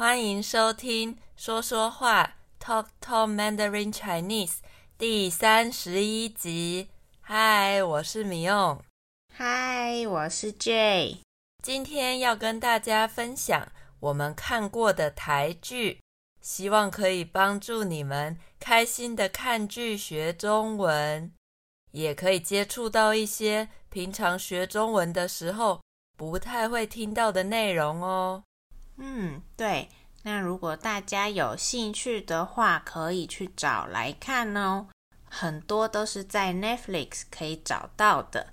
[0.00, 4.54] 欢迎收听说说话 Talk Talk Mandarin Chinese
[4.96, 6.88] 第三十一集。
[7.20, 8.82] 嗨，我是米用。
[9.34, 11.18] 嗨，我是 Jay。
[11.62, 16.00] 今天要跟大家分享我们看过的台剧，
[16.40, 21.30] 希望可以帮助你们开心的看剧学中文，
[21.90, 25.82] 也可以接触到一些平常学中文的时候
[26.16, 28.44] 不太会听到的内容哦。
[29.00, 29.88] 嗯，对。
[30.22, 34.86] 那如果大家有兴趣的话，可以去找来看哦。
[35.24, 38.48] 很多都是在 Netflix 可以找到的。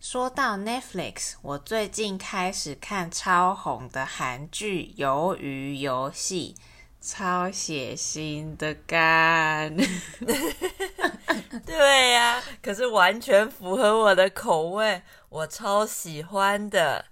[0.00, 6.56] 说到 Netflix，我最近开始看超红的韩剧《鱿鱼游戏》，
[7.00, 9.76] 超血腥的干。
[11.64, 17.04] 对呀、可是完全符合我的口味，我超喜欢的。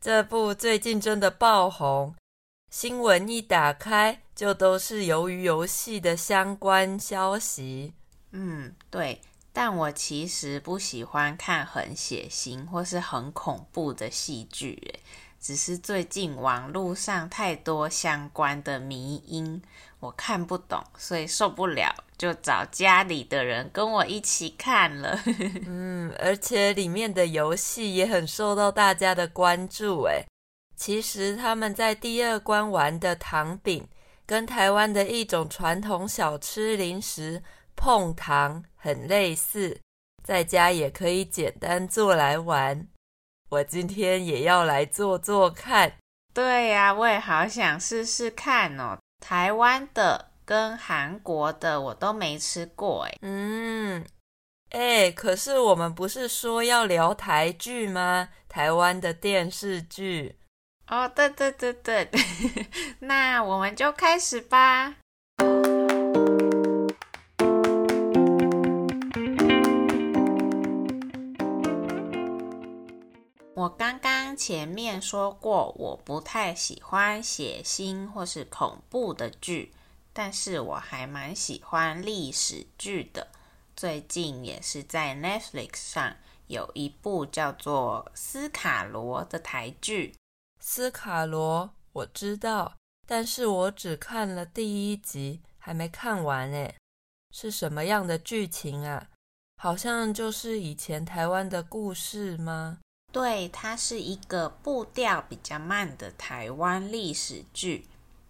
[0.00, 2.14] 这部最近真的爆红，
[2.76, 7.92] 新闻一打开就都是鱿鱼游戏的相关消息。
[8.32, 9.20] 嗯，对，
[9.52, 14.92] 但我其实不喜欢看很血腥或是很恐怖的戏剧，
[15.40, 19.62] 只是最近网络上太多相关的迷因，
[20.00, 25.16] 我看不懂，所以受不了，就找家里的人跟我一起看了。
[25.64, 30.24] 嗯，而且里面的游戏也很受到大家的关注，哎，
[30.76, 33.88] 其实他们在第二关玩的糖饼，
[34.26, 37.42] 跟台湾的一种传统小吃零食
[37.76, 39.80] 碰糖很类似，
[40.22, 42.88] 在家也可以简单做来玩。
[43.50, 45.94] 我今天也要来做做看。
[46.32, 48.98] 对呀，我也好想试试看哦。
[49.20, 54.04] 台湾的跟韩国的我都没吃过，哎，嗯，
[54.70, 58.30] 哎，可是我们不是说要聊台剧吗？
[58.48, 60.36] 台湾的电视剧。
[60.86, 62.08] 哦，对对对对，
[63.00, 64.96] 那我们就开始吧。
[73.54, 79.72] 我刚刚前面说过，我不太喜欢血腥或是恐怖的剧，
[80.12, 83.28] 但是我还蛮喜欢历史剧的。
[83.74, 90.14] 最近也是在 Netflix 上有一部叫做《斯卡罗》的台剧。
[90.66, 96.74] 斯卡罗我知道，但是我只看了第一集，还没看完诶。
[97.30, 99.08] 是什么样的剧情啊？
[99.62, 102.78] 好像就是以前台湾的故事吗？
[103.12, 107.86] 对，它是一个步调比较慢的台湾历史剧。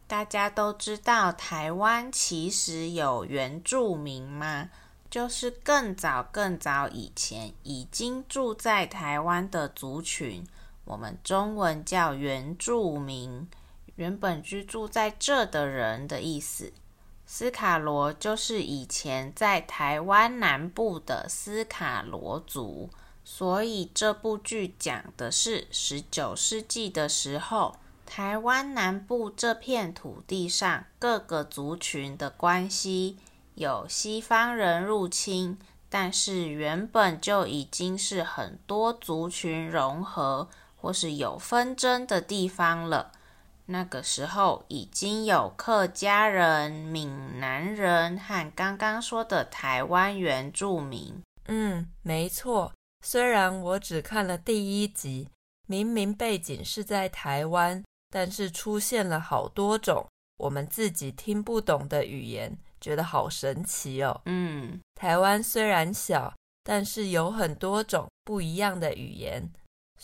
[0.08, 4.70] 大家都知道台湾其实有原住民吗？
[5.08, 10.44] 就是更早更早以前已经住在台湾的族群，
[10.84, 13.48] 我们中文叫原住民，
[13.96, 16.72] 原本居住在这的人的意思。
[17.26, 22.90] 斯卡罗就是以前在台湾南部的斯卡罗族。
[23.26, 27.74] 所以这部剧讲的是十九世纪的时候，
[28.04, 33.16] 台湾南部这片土地上各个族群的关系，
[33.54, 35.58] 有西方人入侵，
[35.88, 40.50] 但是原本就已经是很多族群融合
[40.84, 43.10] 或是有纷争的地方了。
[43.64, 51.22] 那个时候已经有客家人、闽南人和刚刚说的台湾原住民。
[51.46, 52.70] 嗯，没错。
[53.00, 55.30] 虽然我只看了第一集，
[55.66, 60.06] 明明背景是在台湾，但是出现了好多种
[60.36, 64.20] 我们自己听不懂的语言，觉得好神奇哦。
[64.26, 69.50] 嗯，台湾虽然小，但是有很多种不一样的语言，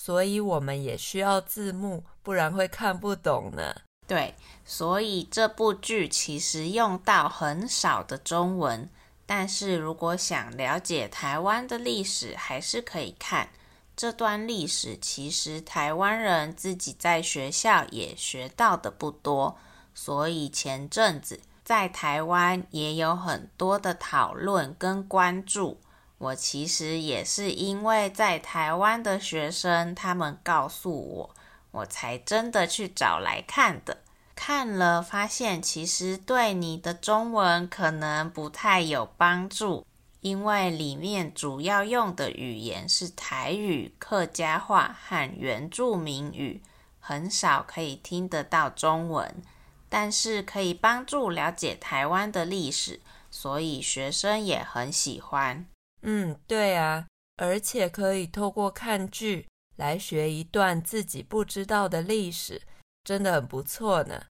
[0.03, 3.83] 所以我们也需要字幕，不然会看不懂呢。
[4.06, 4.34] 对，
[4.65, 8.89] 所以这部剧其实用到很少的中文。
[9.27, 13.50] 但是如果想了解台湾的历史，还是可以看
[13.94, 14.97] 这段历史。
[14.99, 19.59] 其实台湾人自己在学校也学到的不多，
[19.94, 25.78] 所以前阵子在台湾也有很多的讨论跟关注。
[26.21, 31.31] 我其实也是因为在台湾的学生他们告诉我，
[31.71, 34.03] 我才真的去找来看的。
[34.37, 39.87] 看了，发现其实对你的中文可能不太有帮助，
[40.21, 46.63] 因为里面主要用的语言是台语、客家话和原住民语，
[46.99, 49.43] 很少可以听得到中文。
[49.89, 53.01] 但是可以帮助了解台湾的历史，
[53.31, 55.67] 所以学生也很喜欢。
[56.02, 57.06] 嗯，对啊，
[57.36, 62.62] 而且可以透过看剧来学一段自己不知道的历史，
[63.04, 64.24] 真的很不错呢。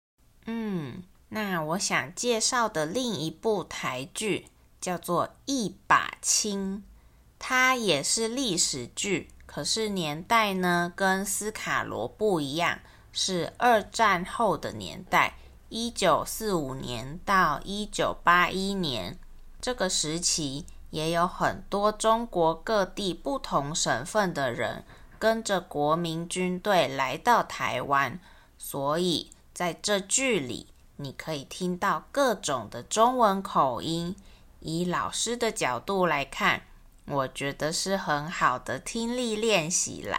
[0.46, 4.48] 嗯，那我想介绍的另一部台剧
[4.80, 6.78] 叫做《一把青》，
[7.38, 12.80] 它也是历史剧，可是年代呢跟斯卡罗不一样，
[13.12, 15.36] 是二战后的年代，
[15.68, 19.18] 一九四五年到一九八一年
[19.60, 24.84] 这个时期，也有很多中国各地不同省份的人
[25.18, 28.20] 跟着国民军队来到台湾，
[28.58, 29.30] 所以。
[29.52, 34.16] 在这剧里，你可以听到各种的中文口音。
[34.60, 36.62] 以老师的角度来看，
[37.04, 40.18] 我觉得是很好的听力练习啦。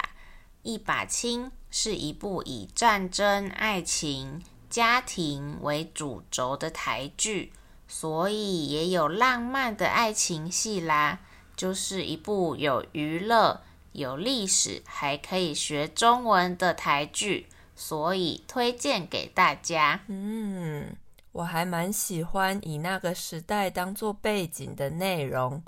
[0.61, 7.51] 一把青是一部以战争、爱情、家庭为主轴的台剧，
[7.93, 11.19] 所以也有浪漫的爱情戏啦。
[11.57, 13.61] 就是一部有娱乐、
[13.91, 17.47] 有历史，还可以学中文的台剧。
[17.75, 19.99] 所以推荐给大家。
[20.07, 20.95] 嗯，
[21.31, 25.61] 我还蛮喜欢以那个时代当做背景的内容，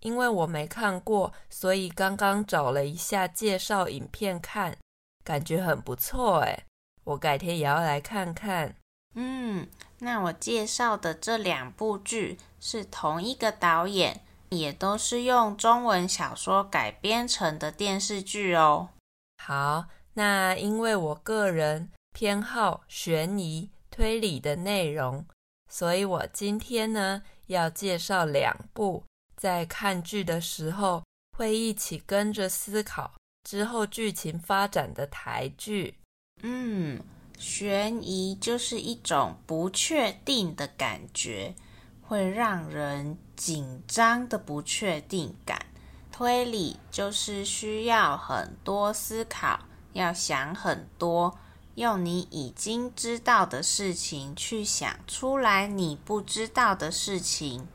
[0.00, 4.76] 因为我没看过，所以刚刚找了一下介绍影片看，
[5.24, 6.64] 感觉很不错哎。
[7.04, 8.74] 我改天也要来看看。
[9.14, 9.68] 嗯，
[10.02, 14.20] 那我介绍的这两部剧是同一个导演，
[14.50, 18.90] 也都是用中文小说改编成的电视剧哦。
[19.38, 19.86] 好。
[20.14, 25.24] 那因为我个人偏好悬疑推理的内容，
[25.70, 29.02] 所以我今天呢要介绍两部
[29.38, 31.02] 在看剧的时候
[31.38, 35.94] 会一起跟着思考之后剧情发展的台剧。
[36.42, 37.00] 嗯，
[37.42, 41.56] 悬疑就是一种不确定的感觉，
[42.00, 45.66] 会让人紧张的不确定感。
[46.12, 49.58] 推理就是需要很多思考。
[49.92, 51.36] 要想很多，
[51.74, 57.66] 用你已经知道的事情去想出来你不知道的事情。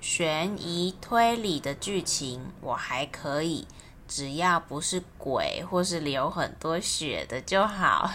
[0.00, 3.66] 悬疑推理的剧情我还可以，
[4.06, 8.08] 只要不是鬼或是流很多血的就好。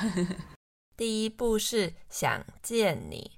[0.97, 3.33] 第一部是《想见你》，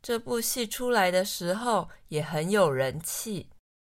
[0.00, 3.48] 这部戏出来的时候也很有人气，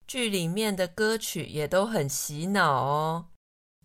[0.06, 3.28] 剧里面的歌曲也都很洗脑哦。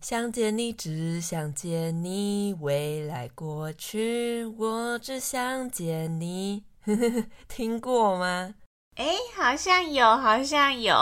[0.02, 6.64] 想见你，只想见你，未来过去，我只想见你。
[7.48, 8.56] 听过吗？
[8.96, 10.94] 哎，好像有，好像有。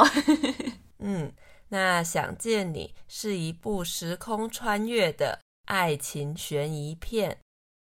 [1.00, 1.32] 嗯，
[1.70, 7.40] 那想见你是一部时空穿越的爱情悬疑片，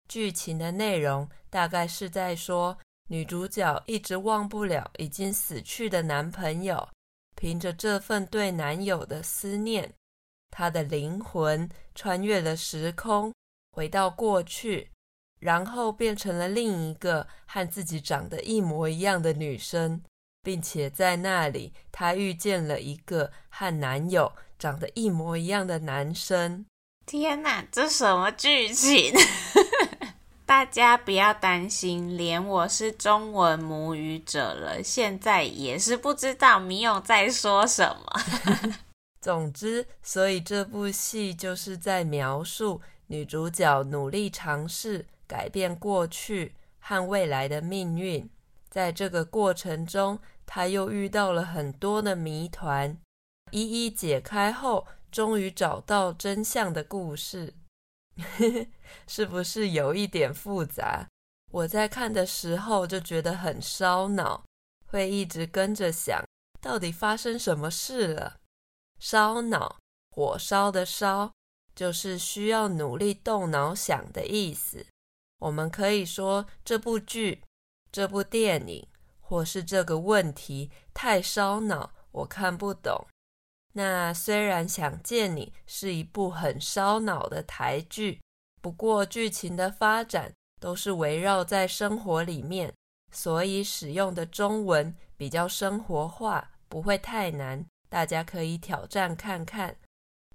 [0.08, 2.76] 剧情的内容大概是在说，
[3.08, 6.88] 女主角一直忘不了已经死去的男朋友，
[7.36, 9.92] 凭着这份对男友的思念。
[10.50, 13.34] 她的灵魂穿越了时空，
[13.72, 14.90] 回到过去，
[15.40, 20.02] 然后变成了另一个和自己长得一模一样的女生，
[20.42, 26.64] 并且在那里，她遇见了一个和男友长得一模一样的男生。
[27.04, 29.12] 天哪，这什么剧情？
[30.54, 38.20] 大家不要担心，连我是中文母语者了，现在也是不知道米友在说什么。
[39.20, 48.30] 总之，所以这部戏就是在描述女主角努力尝试改变过去和未来的命运，
[48.70, 52.96] 在这个过程中，她又遇到了很多的谜团，
[53.50, 57.54] 一一解开后，终于找到真相的故事。
[59.06, 61.08] 是不是有一点复杂？
[61.50, 64.44] 我在看的时候就觉得很烧脑，
[64.86, 66.24] 会一直跟着想，
[66.60, 68.36] 到底发生什么事了。
[68.98, 69.78] 烧脑，
[70.10, 71.32] 火烧的烧，
[71.74, 74.86] 就是需要努力动脑想的意思。
[75.38, 77.42] 我们可以说这部剧、
[77.92, 78.86] 这部电影，
[79.20, 83.06] 或是这个问题太烧脑，我看不懂。
[83.76, 88.20] 那虽然《想见你》是一部很烧脑的台剧，
[88.62, 92.72] 不过剧情的发展都是围绕在生活里面，
[93.12, 97.66] 所以使用的中文比较生活化，不会太难。
[97.88, 99.76] 大家可以挑战看看，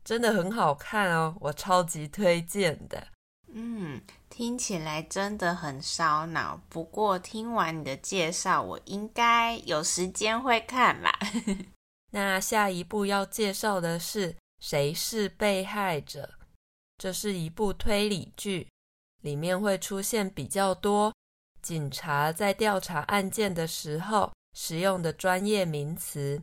[0.04, 3.08] 真的很好看哦，我超级推荐的。
[3.52, 6.62] 嗯，听起来真的很烧脑。
[6.70, 11.18] 不过听完你的介绍，我应该有时间会看啦。
[12.12, 16.38] 那下一步要介绍的是《谁是被害者》，
[16.98, 18.68] 这是一部推理剧，
[19.22, 21.14] 里面会出现比较多
[21.62, 26.42] 警察在调查案件的时候使用的专业名词。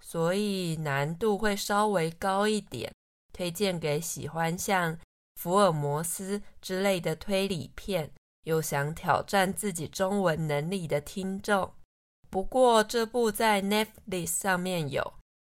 [0.00, 2.92] 所以难度会稍微高一点，
[3.32, 4.98] 推荐给喜欢像
[5.36, 8.10] 福尔摩斯之类的推理片，
[8.42, 11.72] 又想挑战自己中文能力的听众。
[12.32, 15.12] 不过这部在 Netflix 上面有，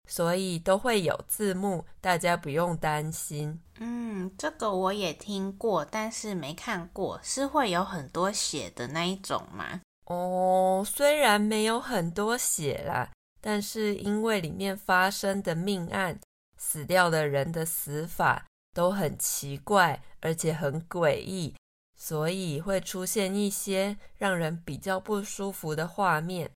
[0.07, 3.59] 所以都会有字幕，大家不用担心。
[3.79, 9.81] 嗯，这个我也听过，但是没看过，是会有很多血的那一种吗？
[10.05, 16.21] 哦，虽然没有很多血啦，但是因为里面发生的命案，
[16.59, 21.55] 死掉的人的死法都很奇怪，而且很诡异，
[21.97, 26.51] 所以会出现一些让人比较不舒服的画面。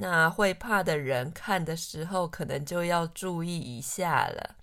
[0.00, 4.56] 那会怕的人看的时候，可能就要注意一下了。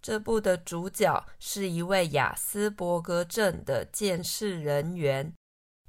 [0.00, 5.32] 这部的主角是一位亚斯伯格症的监视人员。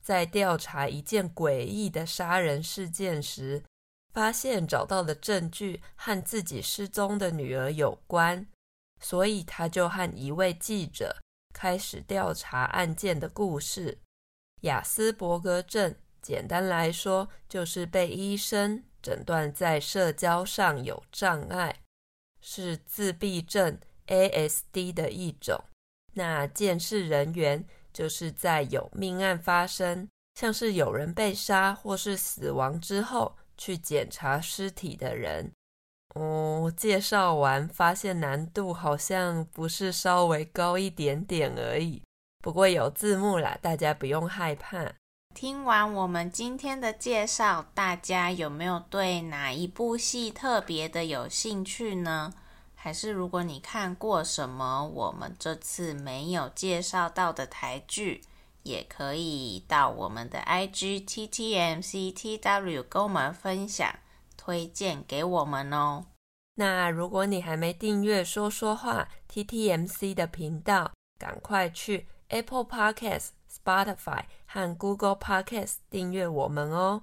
[0.02, 3.64] 在调查一件诡异的杀人事件时，
[4.14, 8.48] 发现找到的证据和自己失踪的女儿有关，
[9.00, 11.18] 所以他就和一位记者
[11.54, 14.00] 开始调查案件的故事。
[14.62, 15.94] 亚斯伯格症，
[16.28, 21.80] 简单来说，就是被医生诊断在社交上有障碍，
[22.42, 25.64] 是自闭症 （ASD） 的一种。
[26.16, 35.50] 那鉴识人员，就是在有命案发生，像是有人被杀或是死亡之后，去检查尸体的人。
[36.16, 42.02] 哦，介绍完发现难度好像不是稍微高一点点而已。
[42.44, 44.92] 不过有字幕啦，大家不用害怕。
[45.40, 52.34] 听完我们今天的介绍，大家有没有对哪一部戏特别的有兴趣呢？
[52.74, 58.24] 还是如果你看过什么我们这次没有介绍到的台剧，
[58.64, 63.94] 也可以到我们的 IG TTMCTW 跟我们分享，
[64.36, 66.08] 推荐给我们哦。
[66.56, 73.28] 那如果你还没订阅说说话 TTMC 的频道，赶快去 Apple Podcast、
[73.64, 77.02] Spotify 和 Google Podcast 订阅我们哦。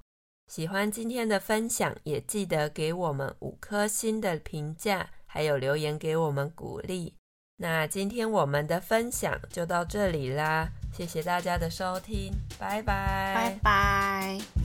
[0.50, 5.08] 喜欢今天的分享，也记得给我们五颗星的评价。
[5.26, 7.12] 还有留言给我们鼓励。
[7.56, 14.63] 那今天我们的分享就到这里啦，谢谢大家的收听，拜拜，拜拜。